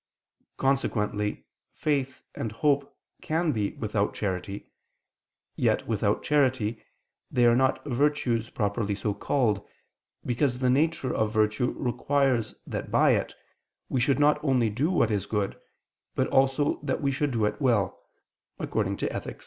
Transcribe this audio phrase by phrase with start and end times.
[0.57, 4.65] Consequently, faith and hope can be without charity;
[5.55, 6.83] yet, without charity,
[7.29, 9.63] they are not virtues properly so called;
[10.25, 13.35] because the nature of virtue requires that by it,
[13.89, 15.55] we should not only do what is good,
[16.15, 17.99] but also that we should do it well
[18.59, 19.39] (Ethic.